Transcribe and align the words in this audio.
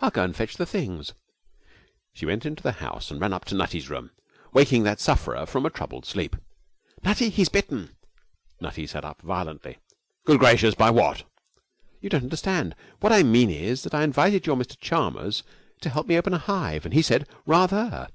'I'll 0.00 0.10
go 0.10 0.24
and 0.24 0.34
fetch 0.34 0.56
the 0.56 0.64
things.' 0.64 1.12
She 2.14 2.24
went 2.24 2.46
into 2.46 2.62
the 2.62 2.72
house 2.80 3.10
and 3.10 3.20
ran 3.20 3.34
up 3.34 3.44
to 3.44 3.54
Nutty's 3.54 3.90
room, 3.90 4.10
waking 4.54 4.84
that 4.84 5.00
sufferer 5.00 5.44
from 5.44 5.66
a 5.66 5.70
troubled 5.70 6.06
sleep. 6.06 6.34
'Nutty, 7.02 7.28
he's 7.28 7.50
bitten.' 7.50 7.94
Nutty 8.58 8.86
sat 8.86 9.04
up 9.04 9.20
violently. 9.20 9.76
'Good 10.24 10.38
gracious! 10.40 10.74
What 10.78 10.94
by?' 10.96 11.24
'You 12.00 12.08
don't 12.08 12.22
understand. 12.22 12.74
What 13.00 13.12
I 13.12 13.22
meant 13.22 13.50
was 13.50 13.82
that 13.82 13.92
I 13.92 14.02
invited 14.02 14.46
your 14.46 14.56
Mr 14.56 14.78
Chalmers 14.80 15.42
to 15.82 15.90
help 15.90 16.06
me 16.06 16.16
open 16.16 16.32
a 16.32 16.38
hive, 16.38 16.86
and 16.86 16.94
he 16.94 17.02
said 17.02 17.28
"Rather!" 17.44 18.08